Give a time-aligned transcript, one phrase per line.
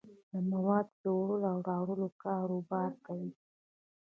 [0.31, 3.31] د موادو دوړلو او راوړلو کاروبار کوي.